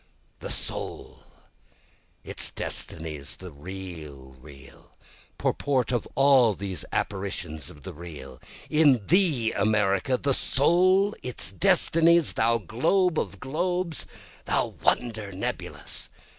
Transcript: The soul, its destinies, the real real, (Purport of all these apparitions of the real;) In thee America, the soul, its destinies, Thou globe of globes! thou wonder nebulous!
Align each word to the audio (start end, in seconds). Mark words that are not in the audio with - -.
The 0.39 0.49
soul, 0.49 1.19
its 2.23 2.49
destinies, 2.49 3.37
the 3.37 3.51
real 3.51 4.35
real, 4.41 4.97
(Purport 5.37 5.91
of 5.91 6.07
all 6.15 6.55
these 6.55 6.83
apparitions 6.91 7.69
of 7.69 7.83
the 7.83 7.93
real;) 7.93 8.41
In 8.67 9.05
thee 9.05 9.51
America, 9.53 10.17
the 10.17 10.33
soul, 10.33 11.13
its 11.21 11.51
destinies, 11.51 12.33
Thou 12.33 12.57
globe 12.57 13.19
of 13.19 13.39
globes! 13.39 14.07
thou 14.45 14.73
wonder 14.81 15.31
nebulous! 15.31 16.09